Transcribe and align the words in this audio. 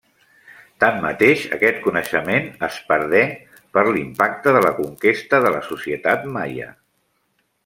Tanmateix, 0.83 1.43
aquest 1.57 1.77
coneixement 1.83 2.49
es 2.69 2.79
perdé 2.87 3.21
per 3.77 3.85
l'impacte 3.91 4.55
de 4.57 4.65
la 4.67 4.75
conquesta 4.81 5.45
de 5.45 5.53
la 5.59 5.63
societat 5.73 6.31
maia. 6.39 6.73